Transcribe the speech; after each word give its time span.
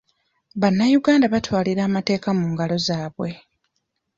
Bannayuganda 0.61 1.25
batwalira 1.33 1.81
amateeka 1.89 2.29
mu 2.39 2.45
ngalo 2.51 2.75
zaabwe. 2.87 3.29